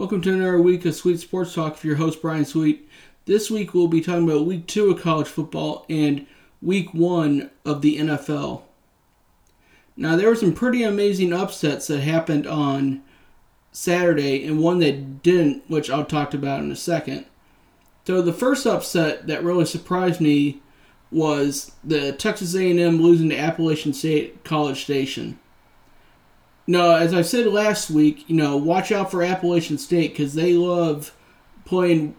Welcome 0.00 0.22
to 0.22 0.32
another 0.32 0.62
week 0.62 0.86
of 0.86 0.94
Sweet 0.94 1.20
Sports 1.20 1.54
Talk 1.54 1.76
for 1.76 1.86
your 1.86 1.96
host 1.96 2.22
Brian 2.22 2.46
Sweet. 2.46 2.88
This 3.26 3.50
week 3.50 3.74
we'll 3.74 3.86
be 3.86 4.00
talking 4.00 4.26
about 4.26 4.46
week 4.46 4.66
two 4.66 4.90
of 4.90 5.02
college 5.02 5.26
football 5.26 5.84
and 5.90 6.26
week 6.62 6.94
one 6.94 7.50
of 7.66 7.82
the 7.82 7.98
NFL. 7.98 8.62
Now 9.98 10.16
there 10.16 10.30
were 10.30 10.36
some 10.36 10.54
pretty 10.54 10.82
amazing 10.82 11.34
upsets 11.34 11.86
that 11.88 12.00
happened 12.00 12.46
on 12.46 13.02
Saturday 13.72 14.42
and 14.46 14.60
one 14.60 14.78
that 14.78 15.22
didn't, 15.22 15.68
which 15.68 15.90
I'll 15.90 16.06
talk 16.06 16.32
about 16.32 16.60
in 16.60 16.72
a 16.72 16.76
second. 16.76 17.26
So 18.06 18.22
the 18.22 18.32
first 18.32 18.66
upset 18.66 19.26
that 19.26 19.44
really 19.44 19.66
surprised 19.66 20.22
me 20.22 20.62
was 21.12 21.72
the 21.84 22.12
Texas 22.12 22.54
A&M 22.54 23.02
losing 23.02 23.28
to 23.28 23.38
Appalachian 23.38 23.92
State 23.92 24.44
College 24.44 24.82
Station. 24.82 25.38
No, 26.70 26.94
as 26.94 27.12
I 27.12 27.22
said 27.22 27.48
last 27.48 27.90
week, 27.90 28.30
you 28.30 28.36
know, 28.36 28.56
watch 28.56 28.92
out 28.92 29.10
for 29.10 29.24
Appalachian 29.24 29.76
State 29.76 30.12
because 30.12 30.34
they 30.34 30.52
love 30.52 31.12
playing 31.64 32.14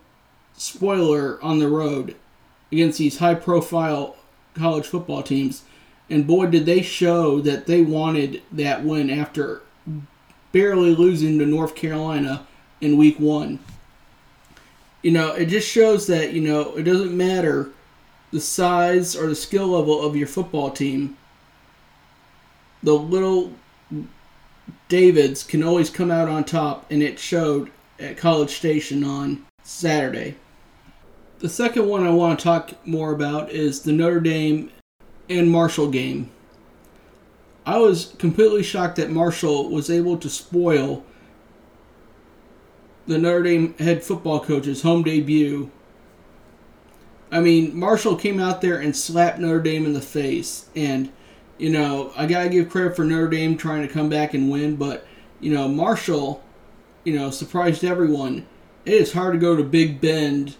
spoiler 0.57 1.41
on 1.41 1.59
the 1.59 1.69
road 1.69 2.17
against 2.69 2.97
these 2.97 3.19
high 3.19 3.35
profile 3.35 4.17
college 4.53 4.85
football 4.85 5.23
teams. 5.23 5.63
And 6.09 6.27
boy, 6.27 6.47
did 6.47 6.65
they 6.65 6.81
show 6.81 7.39
that 7.39 7.65
they 7.65 7.81
wanted 7.81 8.41
that 8.51 8.83
win 8.83 9.09
after 9.09 9.61
barely 10.51 10.93
losing 10.93 11.39
to 11.39 11.45
North 11.45 11.73
Carolina 11.73 12.45
in 12.81 12.97
week 12.97 13.21
one. 13.21 13.57
You 15.01 15.11
know, 15.11 15.31
it 15.31 15.45
just 15.45 15.69
shows 15.69 16.07
that, 16.07 16.33
you 16.33 16.41
know, 16.41 16.75
it 16.75 16.83
doesn't 16.83 17.15
matter 17.15 17.69
the 18.31 18.41
size 18.41 19.15
or 19.15 19.27
the 19.27 19.35
skill 19.35 19.67
level 19.67 20.05
of 20.05 20.17
your 20.17 20.27
football 20.27 20.71
team. 20.71 21.15
The 22.83 22.91
little 22.91 23.53
Davids 24.89 25.43
can 25.43 25.63
always 25.63 25.89
come 25.89 26.11
out 26.11 26.29
on 26.29 26.43
top, 26.43 26.85
and 26.89 27.01
it 27.01 27.19
showed 27.19 27.71
at 27.99 28.17
College 28.17 28.51
Station 28.51 29.03
on 29.03 29.45
Saturday. 29.63 30.35
The 31.39 31.49
second 31.49 31.87
one 31.87 32.05
I 32.05 32.11
want 32.11 32.39
to 32.39 32.43
talk 32.43 32.85
more 32.85 33.11
about 33.11 33.51
is 33.51 33.81
the 33.81 33.91
Notre 33.91 34.19
Dame 34.19 34.71
and 35.29 35.49
Marshall 35.49 35.89
game. 35.89 36.29
I 37.65 37.77
was 37.77 38.13
completely 38.17 38.63
shocked 38.63 38.95
that 38.97 39.09
Marshall 39.09 39.69
was 39.69 39.89
able 39.89 40.17
to 40.17 40.29
spoil 40.29 41.05
the 43.07 43.17
Notre 43.17 43.43
Dame 43.43 43.75
head 43.77 44.03
football 44.03 44.39
coach's 44.39 44.81
home 44.81 45.03
debut. 45.03 45.71
I 47.31 47.39
mean, 47.39 47.77
Marshall 47.77 48.15
came 48.15 48.39
out 48.39 48.61
there 48.61 48.79
and 48.79 48.95
slapped 48.95 49.39
Notre 49.39 49.61
Dame 49.61 49.85
in 49.85 49.93
the 49.93 50.01
face, 50.01 50.69
and 50.75 51.11
you 51.61 51.69
know, 51.69 52.11
I 52.17 52.25
gotta 52.25 52.49
give 52.49 52.71
credit 52.71 52.95
for 52.95 53.05
Notre 53.05 53.29
Dame 53.29 53.55
trying 53.55 53.87
to 53.87 53.93
come 53.93 54.09
back 54.09 54.33
and 54.33 54.49
win, 54.49 54.77
but 54.77 55.05
you 55.39 55.53
know, 55.53 55.67
Marshall, 55.67 56.43
you 57.03 57.15
know, 57.15 57.29
surprised 57.29 57.83
everyone. 57.83 58.47
It 58.83 58.95
is 58.95 59.13
hard 59.13 59.33
to 59.33 59.39
go 59.39 59.55
to 59.55 59.63
Big 59.63 60.01
Bend 60.01 60.55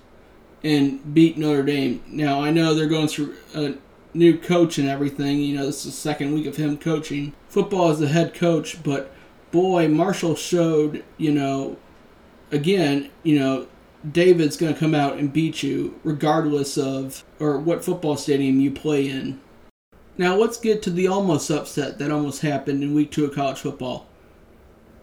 and 0.64 1.12
beat 1.12 1.40
Notre 1.40 1.64
Dame. 1.64 2.04
Now 2.06 2.44
I 2.44 2.52
know 2.52 2.76
they're 2.76 2.86
going 2.86 3.08
through 3.08 3.34
a 3.56 3.74
new 4.14 4.38
coach 4.38 4.78
and 4.78 4.88
everything. 4.88 5.40
You 5.40 5.58
know, 5.58 5.66
this 5.66 5.80
is 5.80 5.86
the 5.86 5.92
second 5.92 6.34
week 6.36 6.46
of 6.46 6.58
him 6.58 6.78
coaching 6.78 7.34
football 7.50 7.90
as 7.90 8.00
the 8.00 8.08
head 8.08 8.36
coach, 8.36 8.84
but 8.84 9.12
boy, 9.50 9.88
Marshall 9.88 10.36
showed, 10.36 11.04
you 11.18 11.32
know, 11.32 11.78
again, 12.52 13.10
you 13.24 13.40
know, 13.40 13.66
David's 14.10 14.56
going 14.56 14.72
to 14.72 14.80
come 14.80 14.94
out 14.94 15.18
and 15.18 15.34
beat 15.34 15.64
you 15.64 16.00
regardless 16.04 16.78
of 16.78 17.24
or 17.40 17.58
what 17.58 17.84
football 17.84 18.18
stadium 18.18 18.60
you 18.60 18.70
play 18.70 19.10
in. 19.10 19.40
Now 20.22 20.36
let's 20.36 20.60
get 20.60 20.84
to 20.84 20.92
the 20.92 21.08
almost 21.08 21.50
upset 21.50 21.98
that 21.98 22.12
almost 22.12 22.44
happened 22.44 22.84
in 22.84 22.94
week 22.94 23.10
two 23.10 23.26
of 23.26 23.34
college 23.34 23.58
football. 23.58 24.06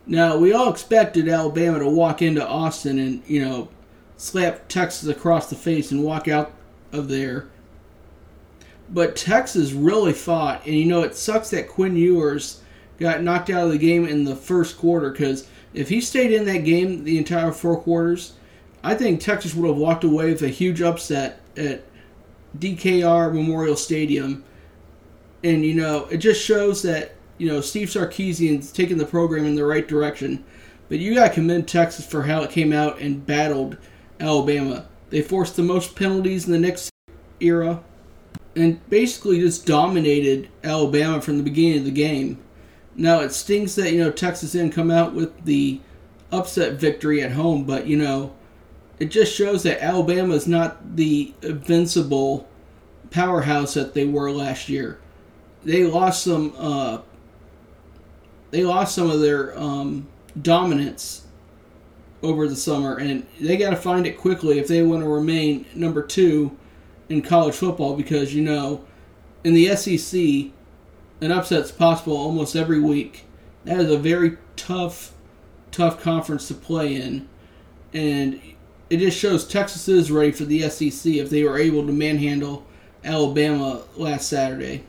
Now 0.06 0.36
we 0.36 0.52
all 0.52 0.70
expected 0.70 1.28
Alabama 1.28 1.80
to 1.80 1.88
walk 1.88 2.22
into 2.22 2.46
Austin 2.46 3.00
and 3.00 3.24
you 3.26 3.44
know 3.44 3.68
slap 4.16 4.68
Texas 4.68 5.08
across 5.08 5.50
the 5.50 5.56
face 5.56 5.90
and 5.90 6.04
walk 6.04 6.28
out 6.28 6.52
of 6.92 7.08
there. 7.08 7.48
But 8.88 9.16
Texas 9.16 9.72
really 9.72 10.12
fought, 10.12 10.64
and 10.64 10.76
you 10.76 10.84
know 10.84 11.02
it 11.02 11.16
sucks 11.16 11.50
that 11.50 11.68
Quinn 11.68 11.96
Ewers 11.96 12.62
got 13.00 13.24
knocked 13.24 13.50
out 13.50 13.64
of 13.64 13.72
the 13.72 13.78
game 13.78 14.06
in 14.06 14.22
the 14.22 14.36
first 14.36 14.78
quarter 14.78 15.10
because 15.10 15.48
if 15.74 15.88
he 15.88 16.00
stayed 16.00 16.30
in 16.30 16.44
that 16.44 16.58
game 16.58 17.02
the 17.02 17.18
entire 17.18 17.50
four 17.50 17.80
quarters, 17.80 18.34
I 18.84 18.94
think 18.94 19.20
Texas 19.20 19.52
would 19.52 19.66
have 19.66 19.76
walked 19.76 20.04
away 20.04 20.30
with 20.30 20.42
a 20.42 20.48
huge 20.48 20.80
upset 20.80 21.40
at 21.56 21.82
DKR 22.56 23.34
Memorial 23.34 23.74
Stadium 23.74 24.44
and 25.42 25.64
you 25.64 25.74
know 25.74 26.06
it 26.06 26.18
just 26.18 26.42
shows 26.42 26.82
that 26.82 27.12
you 27.38 27.48
know 27.48 27.60
Steve 27.60 27.88
Sarkisian's 27.88 28.72
taking 28.72 28.98
the 28.98 29.06
program 29.06 29.44
in 29.44 29.54
the 29.54 29.64
right 29.64 29.86
direction. 29.86 30.44
But 30.88 30.98
you 30.98 31.14
gotta 31.14 31.34
commend 31.34 31.68
Texas 31.68 32.06
for 32.06 32.22
how 32.22 32.42
it 32.42 32.50
came 32.50 32.72
out 32.72 32.98
and 33.00 33.24
battled 33.24 33.76
Alabama. 34.18 34.86
They 35.10 35.22
forced 35.22 35.56
the 35.56 35.62
most 35.62 35.94
penalties 35.94 36.46
in 36.46 36.52
the 36.52 36.58
next 36.58 36.90
era, 37.40 37.82
and 38.56 38.86
basically 38.88 39.40
just 39.40 39.66
dominated 39.66 40.48
Alabama 40.64 41.20
from 41.20 41.36
the 41.36 41.42
beginning 41.42 41.80
of 41.80 41.84
the 41.84 41.90
game. 41.90 42.38
Now 42.96 43.20
it 43.20 43.32
stings 43.32 43.74
that 43.76 43.92
you 43.92 44.02
know 44.02 44.10
Texas 44.10 44.52
didn't 44.52 44.72
come 44.72 44.90
out 44.90 45.14
with 45.14 45.44
the 45.44 45.80
upset 46.32 46.74
victory 46.74 47.22
at 47.22 47.32
home, 47.32 47.64
but 47.64 47.86
you 47.86 47.96
know 47.96 48.34
it 48.98 49.12
just 49.12 49.32
shows 49.32 49.62
that 49.62 49.82
Alabama 49.82 50.34
is 50.34 50.48
not 50.48 50.96
the 50.96 51.32
invincible 51.42 52.48
powerhouse 53.10 53.74
that 53.74 53.94
they 53.94 54.04
were 54.04 54.32
last 54.32 54.68
year 54.68 54.98
they 55.64 55.84
lost 55.84 56.22
some 56.22 56.54
uh, 56.56 56.98
they 58.50 58.64
lost 58.64 58.94
some 58.94 59.10
of 59.10 59.20
their 59.20 59.58
um, 59.58 60.08
dominance 60.40 61.26
over 62.22 62.48
the 62.48 62.56
summer, 62.56 62.96
and 62.96 63.26
they 63.40 63.56
got 63.56 63.70
to 63.70 63.76
find 63.76 64.06
it 64.06 64.18
quickly 64.18 64.58
if 64.58 64.68
they 64.68 64.82
want 64.82 65.02
to 65.02 65.08
remain 65.08 65.66
number 65.74 66.02
two 66.02 66.56
in 67.08 67.22
college 67.22 67.54
football. 67.54 67.96
Because 67.96 68.34
you 68.34 68.42
know, 68.42 68.84
in 69.44 69.54
the 69.54 69.74
SEC, 69.76 70.20
an 71.20 71.32
upset's 71.32 71.72
possible 71.72 72.16
almost 72.16 72.56
every 72.56 72.80
week. 72.80 73.24
That 73.64 73.80
is 73.80 73.90
a 73.90 73.98
very 73.98 74.38
tough, 74.56 75.12
tough 75.70 76.00
conference 76.00 76.48
to 76.48 76.54
play 76.54 76.94
in, 76.94 77.28
and 77.92 78.40
it 78.90 78.98
just 78.98 79.18
shows 79.18 79.46
Texas 79.46 79.88
is 79.88 80.10
ready 80.10 80.32
for 80.32 80.44
the 80.44 80.68
SEC 80.68 81.12
if 81.14 81.28
they 81.28 81.44
were 81.44 81.58
able 81.58 81.86
to 81.86 81.92
manhandle 81.92 82.64
Alabama 83.04 83.82
last 83.96 84.28
Saturday. 84.28 84.84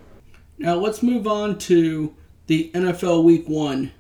Now 0.60 0.76
let's 0.76 1.02
move 1.02 1.26
on 1.26 1.58
to 1.60 2.14
the 2.48 2.70
NFL 2.74 3.24
Week 3.24 3.48
One, 3.48 3.94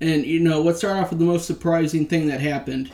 and 0.00 0.24
you 0.24 0.40
know 0.40 0.62
let's 0.62 0.78
start 0.78 0.96
off 0.96 1.10
with 1.10 1.18
the 1.18 1.26
most 1.26 1.46
surprising 1.46 2.06
thing 2.06 2.28
that 2.28 2.40
happened. 2.40 2.90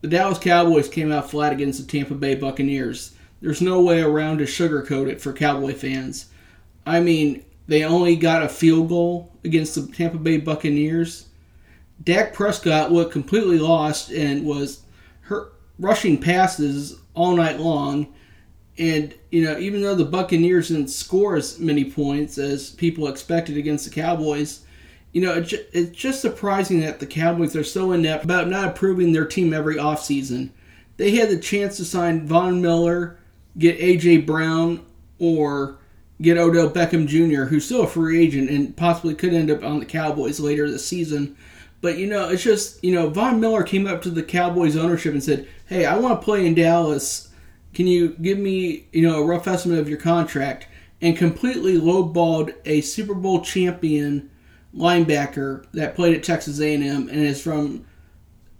The 0.00 0.08
Dallas 0.08 0.38
Cowboys 0.38 0.88
came 0.88 1.12
out 1.12 1.30
flat 1.30 1.52
against 1.52 1.80
the 1.80 1.86
Tampa 1.86 2.14
Bay 2.14 2.34
Buccaneers. 2.34 3.12
There's 3.40 3.62
no 3.62 3.80
way 3.80 4.00
around 4.00 4.38
to 4.38 4.44
sugarcoat 4.44 5.08
it 5.08 5.20
for 5.20 5.32
Cowboy 5.32 5.74
fans. 5.74 6.26
I 6.84 6.98
mean, 6.98 7.44
they 7.68 7.84
only 7.84 8.16
got 8.16 8.42
a 8.42 8.48
field 8.48 8.88
goal 8.88 9.30
against 9.44 9.76
the 9.76 9.86
Tampa 9.86 10.18
Bay 10.18 10.38
Buccaneers. 10.38 11.28
Dak 12.02 12.34
Prescott 12.34 12.90
looked 12.90 13.12
completely 13.12 13.60
lost 13.60 14.10
and 14.10 14.44
was 14.44 14.82
rushing 15.78 16.20
passes 16.20 16.98
all 17.14 17.36
night 17.36 17.60
long 17.60 18.12
and 18.78 19.14
you 19.30 19.44
know, 19.44 19.58
even 19.58 19.82
though 19.82 19.94
the 19.94 20.04
Buccaneers 20.04 20.68
didn't 20.68 20.88
score 20.88 21.36
as 21.36 21.58
many 21.58 21.84
points 21.84 22.38
as 22.38 22.70
people 22.70 23.08
expected 23.08 23.56
against 23.56 23.84
the 23.84 23.94
Cowboys, 23.94 24.64
you 25.12 25.20
know, 25.20 25.34
it's 25.34 25.96
just 25.96 26.20
surprising 26.20 26.80
that 26.80 27.00
the 27.00 27.06
Cowboys 27.06 27.56
are 27.56 27.64
so 27.64 27.92
inept 27.92 28.24
about 28.24 28.48
not 28.48 28.68
improving 28.68 29.12
their 29.12 29.24
team 29.24 29.52
every 29.52 29.74
offseason. 29.74 30.50
They 30.98 31.12
had 31.12 31.30
the 31.30 31.38
chance 31.38 31.76
to 31.78 31.84
sign 31.84 32.26
Von 32.26 32.62
Miller, 32.62 33.18
get 33.58 33.80
A.J. 33.80 34.18
Brown, 34.18 34.84
or 35.18 35.78
get 36.22 36.38
Odell 36.38 36.70
Beckham 36.70 37.06
Jr., 37.06 37.44
who's 37.44 37.64
still 37.64 37.82
a 37.82 37.88
free 37.88 38.22
agent 38.22 38.50
and 38.50 38.76
possibly 38.76 39.14
could 39.14 39.34
end 39.34 39.50
up 39.50 39.64
on 39.64 39.80
the 39.80 39.86
Cowboys 39.86 40.38
later 40.38 40.70
this 40.70 40.86
season. 40.86 41.36
But, 41.80 41.96
you 41.96 42.06
know, 42.06 42.28
it's 42.28 42.42
just, 42.42 42.84
you 42.84 42.94
know, 42.94 43.08
Von 43.08 43.40
Miller 43.40 43.62
came 43.62 43.86
up 43.86 44.02
to 44.02 44.10
the 44.10 44.22
Cowboys 44.22 44.76
ownership 44.76 45.12
and 45.12 45.24
said, 45.24 45.48
hey, 45.66 45.86
I 45.86 45.96
want 45.96 46.20
to 46.20 46.24
play 46.24 46.46
in 46.46 46.54
Dallas 46.54 47.29
can 47.72 47.86
you 47.86 48.10
give 48.20 48.38
me, 48.38 48.88
you 48.92 49.02
know, 49.02 49.22
a 49.22 49.24
rough 49.24 49.46
estimate 49.46 49.78
of 49.78 49.88
your 49.88 49.98
contract? 49.98 50.66
And 51.02 51.16
completely 51.16 51.78
lowballed 51.78 52.54
a 52.66 52.82
Super 52.82 53.14
Bowl 53.14 53.40
champion 53.40 54.30
linebacker 54.76 55.64
that 55.72 55.94
played 55.94 56.14
at 56.14 56.22
Texas 56.22 56.60
A&M 56.60 56.82
and 56.82 57.10
is 57.10 57.42
from 57.42 57.86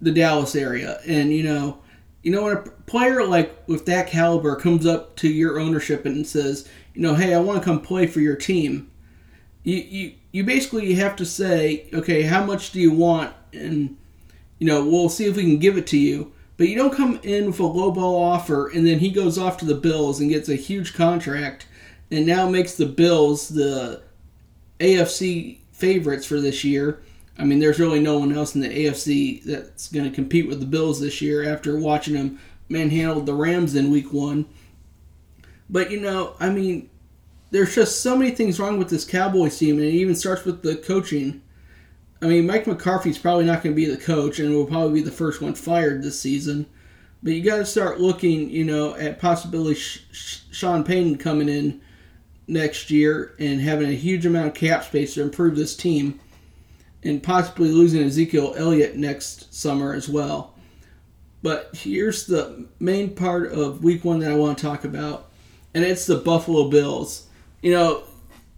the 0.01 0.11
Dallas 0.11 0.55
area. 0.57 1.01
And 1.07 1.33
you 1.33 1.43
know, 1.43 1.79
you 2.23 2.33
know 2.33 2.45
when 2.45 2.57
a 2.57 2.63
player 2.63 3.25
like 3.25 3.67
with 3.69 3.87
that 3.87 4.07
caliber 4.07 4.57
comes 4.57 4.87
up 4.87 5.17
to 5.17 5.29
your 5.29 5.59
ownership 5.59 6.05
and 6.05 6.27
says, 6.27 6.69
you 6.95 7.03
know, 7.03 7.15
hey, 7.15 7.35
I 7.35 7.41
want 7.41 7.59
to 7.59 7.65
come 7.65 7.81
play 7.81 8.07
for 8.07 8.21
your 8.21 8.37
team. 8.37 8.91
You 9.63 9.77
you 9.77 10.13
you 10.33 10.45
basically 10.45 10.95
have 10.95 11.17
to 11.17 11.27
say, 11.27 11.89
okay, 11.93 12.23
how 12.23 12.45
much 12.45 12.73
do 12.73 12.81
you 12.81 12.93
want? 12.93 13.35
And 13.53 13.97
you 14.59 14.67
know, 14.67 14.85
we'll 14.85 15.09
see 15.09 15.27
if 15.27 15.37
we 15.37 15.43
can 15.43 15.59
give 15.59 15.77
it 15.77 15.87
to 15.89 15.99
you. 15.99 16.33
But 16.61 16.69
you 16.69 16.77
don't 16.77 16.95
come 16.95 17.19
in 17.23 17.47
with 17.47 17.59
a 17.59 17.65
low 17.65 17.91
ball 17.91 18.23
offer 18.23 18.69
and 18.69 18.87
then 18.87 18.99
he 18.99 19.11
goes 19.11 19.39
off 19.39 19.57
to 19.59 19.65
the 19.65 19.75
Bills 19.75 20.21
and 20.21 20.29
gets 20.29 20.51
a 20.51 20.57
huge 20.57 20.93
contract 20.93 21.67
and 22.11 22.27
now 22.27 22.51
makes 22.51 22.75
the 22.75 22.85
Bills 22.85 23.49
the 23.49 24.03
AFC 24.79 25.57
favorites 25.73 26.27
for 26.27 26.39
this 26.39 26.63
year 26.63 27.01
I 27.41 27.45
mean, 27.45 27.59
there's 27.59 27.81
really 27.81 28.01
no 28.01 28.19
one 28.19 28.37
else 28.37 28.55
in 28.55 28.61
the 28.61 28.69
AFC 28.69 29.43
that's 29.45 29.89
going 29.89 30.05
to 30.05 30.15
compete 30.15 30.47
with 30.47 30.61
the 30.61 30.67
Bills 30.67 31.01
this 31.01 31.23
year 31.23 31.51
after 31.51 31.79
watching 31.79 32.13
them 32.13 32.39
manhandle 32.69 33.23
the 33.23 33.33
Rams 33.33 33.75
in 33.75 33.91
week 33.91 34.13
one. 34.13 34.45
But, 35.71 35.91
you 35.91 36.01
know, 36.01 36.35
I 36.39 36.51
mean, 36.51 36.91
there's 37.51 37.75
just 37.75 38.03
so 38.03 38.15
many 38.15 38.33
things 38.33 38.61
wrong 38.61 38.79
with 38.79 38.91
this 38.91 39.07
Cowboys 39.07 39.59
team, 39.59 39.77
and 39.77 39.87
it 39.87 39.95
even 39.95 40.15
starts 40.15 40.45
with 40.45 40.61
the 40.61 40.77
coaching. 40.77 41.41
I 42.23 42.27
mean, 42.27 42.47
Mike 42.47 42.67
McCarthy's 42.67 43.19
probably 43.19 43.47
not 43.47 43.63
going 43.63 43.75
to 43.75 43.81
be 43.81 43.87
the 43.87 43.97
coach, 43.97 44.39
and 44.39 44.55
will 44.55 44.67
probably 44.67 45.01
be 45.01 45.05
the 45.05 45.11
first 45.11 45.41
one 45.41 45.55
fired 45.55 46.03
this 46.03 46.21
season. 46.21 46.67
But 47.23 47.33
you 47.33 47.43
got 47.43 47.57
to 47.57 47.67
start 47.67 48.01
looking, 48.01 48.51
you 48.51 48.65
know, 48.65 48.95
at 48.95 49.19
possibly 49.19 49.75
Sean 49.75 50.85
Payton 50.85 51.19
coming 51.19 51.49
in 51.49 51.81
next 52.47 52.91
year 52.91 53.35
and 53.39 53.61
having 53.61 53.89
a 53.89 53.95
huge 53.95 54.27
amount 54.27 54.49
of 54.49 54.55
cap 54.55 54.85
space 54.85 55.15
to 55.15 55.23
improve 55.23 55.57
this 55.57 55.77
team 55.77 56.19
and 57.03 57.23
possibly 57.23 57.69
losing 57.69 58.03
Ezekiel 58.03 58.55
Elliott 58.57 58.97
next 58.97 59.55
summer 59.55 59.95
as 59.95 60.09
well. 60.09 60.55
But 61.43 61.71
here's 61.75 62.27
the 62.27 62.67
main 62.79 63.15
part 63.15 63.53
of 63.53 63.83
week 63.83 64.05
one 64.05 64.19
that 64.21 64.31
I 64.31 64.35
want 64.35 64.59
to 64.59 64.65
talk 64.65 64.85
about, 64.85 65.31
and 65.75 65.85
it's 65.85 66.07
the 66.07 66.17
Buffalo 66.17 66.69
Bills. 66.69 67.29
You 67.63 67.73
know, 67.73 68.03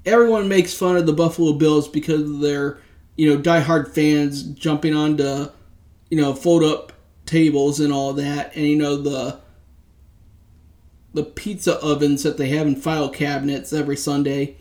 everyone 0.05 0.49
makes 0.49 0.75
fun 0.75 0.97
of 0.97 1.06
the 1.06 1.12
Buffalo 1.12 1.53
Bills 1.53 1.87
because 1.87 2.23
of 2.23 2.41
their, 2.41 2.79
you 3.17 3.29
know, 3.29 3.41
diehard 3.41 3.93
fans 3.94 4.43
jumping 4.43 4.94
onto, 4.94 5.50
you 6.11 6.20
know, 6.20 6.35
fold 6.35 6.62
up 6.62 6.93
tables 7.26 7.81
and 7.81 7.93
all 7.93 8.12
that, 8.14 8.55
and 8.56 8.67
you 8.67 8.76
know 8.76 8.97
the 8.97 9.41
the 11.14 11.23
pizza 11.25 11.79
ovens 11.81 12.23
that 12.23 12.37
they 12.38 12.49
have 12.49 12.67
in 12.67 12.76
file 12.76 13.11
cabinets 13.11 13.73
every 13.73 13.97
Sunday. 13.97 14.56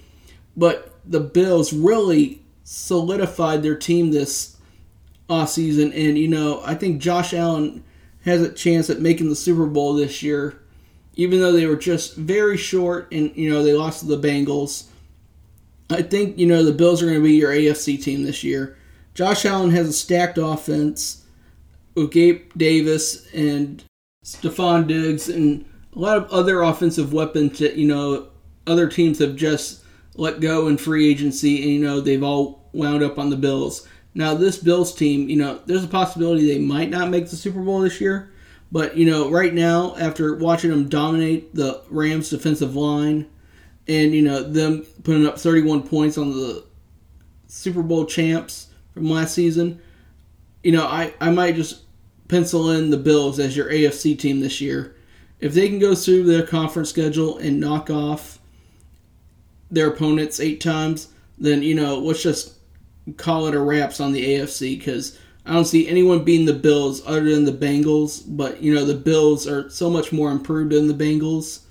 But 0.56 0.94
the 1.06 1.20
Bills 1.20 1.74
really 1.74 2.42
solidified 2.64 3.64
their 3.64 3.76
team 3.76 4.12
this 4.12 4.58
offseason. 5.30 5.94
And, 5.96 6.18
you 6.18 6.28
know, 6.28 6.62
I 6.66 6.76
think 6.76 7.02
Josh 7.02 7.34
Allen 7.34 7.84
has 8.26 8.42
a 8.42 8.52
chance 8.52 8.90
at 8.90 9.00
making 9.00 9.30
the 9.30 9.36
Super 9.36 9.66
Bowl 9.66 9.96
this 9.96 10.22
year, 10.22 10.62
even 11.16 11.40
though 11.40 11.54
they 11.54 11.66
were 11.66 11.78
just 11.78 12.16
very 12.16 12.58
short 12.58 13.08
and, 13.12 13.36
you 13.36 13.50
know, 13.50 13.64
they 13.64 13.74
lost 13.74 14.02
to 14.02 14.06
the 14.06 14.28
Bengals. 14.28 14.88
I 15.92 16.02
think, 16.02 16.38
you 16.38 16.48
know, 16.48 16.64
the 16.64 16.72
Bills 16.72 17.02
are 17.02 17.06
going 17.06 17.18
to 17.18 17.24
be 17.24 17.34
your 17.34 17.52
AFC 17.52 18.02
team 18.02 18.24
this 18.24 18.44
year. 18.44 18.78
Josh 19.14 19.46
Allen 19.46 19.72
has 19.72 19.90
a 19.90 19.94
stacked 19.94 20.38
offense 20.38 21.26
with 21.96 22.12
Gabe 22.12 22.52
Davis 22.56 23.28
and 23.34 23.84
Stefon 24.26 24.88
Diggs 24.88 25.28
and 25.28 25.66
a 25.94 26.00
lot 26.00 26.18
of 26.18 26.30
other 26.32 26.62
offensive 26.62 27.12
weapons 27.12 27.60
that, 27.60 27.76
you 27.76 27.88
know, 27.88 28.28
other 28.68 28.88
teams 28.88 29.20
have 29.20 29.36
just 29.36 29.84
let 30.16 30.40
go 30.40 30.68
in 30.68 30.78
free 30.78 31.10
agency 31.10 31.62
and, 31.64 31.72
you 31.72 31.80
know, 31.80 32.00
they've 32.00 32.24
all 32.24 32.70
wound 32.74 33.04
up 33.04 33.20
on 33.20 33.30
the 33.30 33.36
Bills. 33.36 33.88
Now, 34.14 34.34
this 34.34 34.58
Bills 34.58 34.94
team, 34.94 35.30
you 35.30 35.38
know, 35.38 35.60
there's 35.66 35.84
a 35.84 35.90
possibility 35.90 36.48
they 36.48 36.60
might 36.60 36.90
not 36.90 37.10
make 37.10 37.30
the 37.30 37.36
Super 37.36 37.62
Bowl 37.62 37.82
this 37.82 38.02
year. 38.02 38.32
But, 38.72 38.96
you 38.96 39.06
know, 39.06 39.30
right 39.30 39.54
now, 39.54 39.96
after 39.98 40.36
watching 40.36 40.70
them 40.70 40.88
dominate 40.88 41.54
the 41.54 41.82
Rams' 41.90 42.30
defensive 42.30 42.76
line 42.76 43.28
and, 43.88 44.14
you 44.14 44.22
know, 44.22 44.44
them 44.44 44.86
putting 45.04 45.26
up 45.26 45.40
31 45.40 45.84
points 45.88 46.18
on 46.18 46.32
the 46.32 46.66
Super 47.48 47.84
Bowl 47.84 48.06
champs 48.06 48.68
from 48.94 49.10
last 49.10 49.34
season, 49.34 49.82
you 50.64 50.72
know, 50.72 50.86
I, 50.86 51.14
I 51.20 51.32
might 51.32 51.56
just 51.56 51.82
pencil 52.28 52.72
in 52.72 52.92
the 52.92 52.98
Bills 52.98 53.40
as 53.40 53.58
your 53.58 53.70
AFC 53.70 54.18
team 54.18 54.40
this 54.40 54.62
year. 54.62 54.96
If 55.40 55.54
they 55.54 55.68
can 55.68 55.80
go 55.80 55.96
through 55.96 56.24
their 56.24 56.46
conference 56.46 56.90
schedule 56.90 57.38
and 57.38 57.60
knock 57.60 57.90
off 57.90 58.40
their 59.70 59.88
opponents 59.88 60.40
eight 60.40 60.62
times, 60.62 61.10
then, 61.38 61.64
you 61.64 61.74
know, 61.74 61.98
let's 61.98 62.22
just 62.22 62.54
call 63.18 63.48
it 63.48 63.56
a 63.56 63.60
wraps 63.60 64.00
on 64.00 64.12
the 64.12 64.24
AFC 64.24 64.78
because 64.78 65.18
I 65.46 65.54
don't 65.54 65.66
see 65.66 65.88
anyone 65.88 66.24
beating 66.24 66.46
the 66.46 66.54
Bills 66.54 67.02
other 67.06 67.24
than 67.24 67.46
the 67.46 67.52
Bengals. 67.52 68.24
But 68.26 68.62
you 68.62 68.74
know 68.74 68.86
the 68.86 68.96
Bills 68.96 69.48
are 69.48 69.70
so 69.70 69.90
much 69.90 70.12
more 70.12 70.32
improved 70.32 70.72
than 70.72 70.88
the 70.88 70.94
Bengals, 70.94 71.62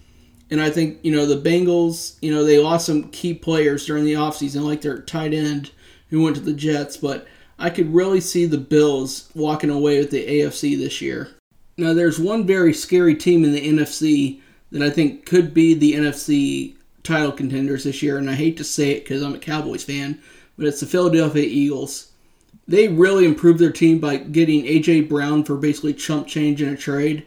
and 0.50 0.61
I 0.61 0.70
think 0.70 0.99
you 1.02 1.12
know 1.12 1.26
the 1.26 1.41
Bengals. 1.41 2.17
You 2.20 2.32
know 2.32 2.44
they 2.44 2.58
lost 2.58 2.87
some 2.87 3.11
key 3.11 3.35
players 3.35 3.87
during 3.87 4.05
the 4.05 4.14
offseason, 4.14 4.62
like 4.62 4.81
their 4.81 5.00
tight 5.00 5.35
end 5.35 5.70
who 6.08 6.23
went 6.23 6.37
to 6.37 6.43
the 6.43 6.52
Jets. 6.52 6.97
But 6.97 7.26
I 7.58 7.70
could 7.70 7.93
really 7.93 8.20
see 8.20 8.47
the 8.47 8.58
Bills 8.58 9.31
walking 9.35 9.70
away 9.70 9.99
with 9.99 10.11
the 10.11 10.26
AFC 10.26 10.76
this 10.76 11.00
year. 11.00 11.29
Now 11.76 11.94
there's 11.94 12.19
one 12.19 12.47
very 12.47 12.75
scary 12.75 13.14
team 13.14 13.44
in 13.44 13.52
the 13.52 13.69
NFC 13.69 14.41
that 14.73 14.82
I 14.82 14.91
think 14.91 15.26
could 15.26 15.52
be 15.55 15.75
the 15.75 15.94
NFC 15.94 16.75
title 17.02 17.32
contenders 17.32 17.85
this 17.85 18.02
year, 18.02 18.19
and 18.19 18.29
I 18.31 18.35
hate 18.35 18.56
to 18.58 18.64
say 18.64 18.91
it 18.91 19.05
because 19.05 19.23
I'm 19.23 19.35
a 19.35 19.38
Cowboys 19.38 19.85
fan 19.85 20.20
but 20.61 20.67
it's 20.67 20.81
the 20.81 20.87
Philadelphia 20.87 21.43
Eagles. 21.43 22.12
They 22.69 22.88
really 22.88 23.25
improved 23.25 23.58
their 23.58 23.73
team 23.73 23.99
by 23.99 24.19
getting 24.19 24.67
A.J. 24.67 25.02
Brown 25.02 25.43
for 25.43 25.56
basically 25.56 25.94
chump 25.94 26.26
change 26.26 26.61
in 26.61 26.69
a 26.69 26.76
trade. 26.76 27.25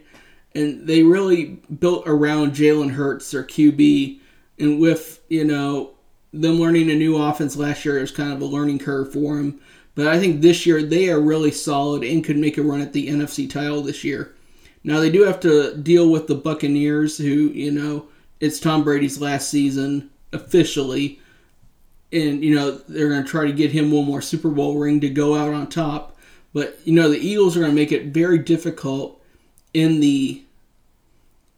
And 0.54 0.86
they 0.86 1.02
really 1.02 1.60
built 1.78 2.04
around 2.06 2.52
Jalen 2.52 2.92
Hurts, 2.92 3.30
their 3.30 3.42
QB. 3.42 4.20
And 4.58 4.80
with, 4.80 5.20
you 5.28 5.44
know, 5.44 5.90
them 6.32 6.60
learning 6.60 6.90
a 6.90 6.94
new 6.94 7.16
offense 7.16 7.56
last 7.56 7.84
year, 7.84 7.98
it 7.98 8.02
was 8.02 8.12
kind 8.12 8.32
of 8.32 8.40
a 8.40 8.46
learning 8.46 8.78
curve 8.78 9.12
for 9.12 9.36
them. 9.36 9.60
But 9.94 10.08
I 10.08 10.18
think 10.18 10.40
this 10.40 10.66
year 10.66 10.82
they 10.82 11.08
are 11.10 11.20
really 11.20 11.50
solid 11.50 12.02
and 12.02 12.24
could 12.24 12.36
make 12.36 12.58
a 12.58 12.62
run 12.62 12.80
at 12.80 12.92
the 12.92 13.08
NFC 13.08 13.48
title 13.48 13.82
this 13.82 14.04
year. 14.04 14.34
Now 14.82 15.00
they 15.00 15.10
do 15.10 15.22
have 15.22 15.40
to 15.40 15.76
deal 15.76 16.10
with 16.10 16.26
the 16.26 16.34
Buccaneers, 16.34 17.18
who, 17.18 17.24
you 17.24 17.70
know, 17.70 18.06
it's 18.40 18.60
Tom 18.60 18.84
Brady's 18.84 19.20
last 19.20 19.48
season 19.48 20.10
officially 20.32 21.20
and 22.14 22.44
you 22.44 22.54
know 22.54 22.70
they're 22.88 23.08
going 23.08 23.24
to 23.24 23.28
try 23.28 23.44
to 23.44 23.52
get 23.52 23.72
him 23.72 23.90
one 23.90 24.04
more 24.04 24.22
Super 24.22 24.48
Bowl 24.48 24.78
ring 24.78 25.00
to 25.00 25.10
go 25.10 25.34
out 25.34 25.52
on 25.52 25.68
top. 25.68 26.16
But 26.52 26.78
you 26.84 26.94
know 26.94 27.10
the 27.10 27.18
Eagles 27.18 27.56
are 27.56 27.60
going 27.60 27.72
to 27.72 27.76
make 27.76 27.92
it 27.92 28.06
very 28.06 28.38
difficult 28.38 29.20
in 29.74 30.00
the 30.00 30.42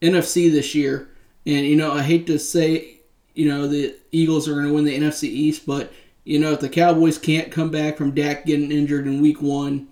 NFC 0.03 0.51
this 0.51 0.75
year. 0.75 1.09
And 1.47 1.65
you 1.65 1.77
know 1.77 1.93
I 1.93 2.03
hate 2.03 2.27
to 2.27 2.39
say 2.39 2.97
you 3.35 3.49
know 3.49 3.69
the 3.69 3.95
Eagles 4.11 4.49
are 4.49 4.55
going 4.55 4.67
to 4.67 4.73
win 4.73 4.85
the 4.85 4.99
NFC 4.99 5.25
East, 5.25 5.67
but 5.67 5.93
you 6.25 6.41
know 6.41 6.53
if 6.53 6.61
the 6.61 6.69
Cowboys 6.69 7.19
can't 7.19 7.53
come 7.53 7.71
back 7.71 7.97
from 7.97 8.13
Dak 8.13 8.47
getting 8.47 8.73
injured 8.73 9.07
in 9.07 9.21
Week 9.21 9.41
One, 9.41 9.89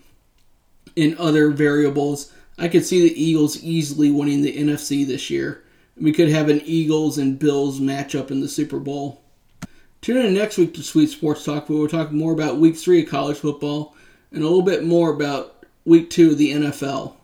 and 0.96 1.16
other 1.18 1.50
variables, 1.50 2.32
I 2.58 2.68
could 2.68 2.84
see 2.84 3.02
the 3.02 3.22
Eagles 3.22 3.62
easily 3.62 4.10
winning 4.10 4.42
the 4.42 4.56
NFC 4.56 5.06
this 5.06 5.30
year. 5.30 5.62
We 5.96 6.12
could 6.12 6.28
have 6.28 6.48
an 6.48 6.60
Eagles 6.64 7.18
and 7.18 7.38
Bills 7.38 7.80
matchup 7.80 8.30
in 8.30 8.40
the 8.40 8.48
Super 8.48 8.78
Bowl. 8.78 9.20
Tune 10.00 10.24
in 10.24 10.34
next 10.34 10.58
week 10.58 10.74
to 10.74 10.82
Sweet 10.82 11.08
Sports 11.08 11.44
Talk, 11.44 11.68
where 11.68 11.78
we'll 11.78 11.88
talk 11.88 12.12
more 12.12 12.32
about 12.32 12.58
week 12.58 12.76
three 12.76 13.02
of 13.02 13.08
college 13.08 13.38
football 13.38 13.96
and 14.32 14.42
a 14.42 14.46
little 14.46 14.62
bit 14.62 14.84
more 14.84 15.10
about 15.10 15.64
week 15.84 16.10
two 16.10 16.32
of 16.32 16.38
the 16.38 16.52
NFL. 16.52 17.14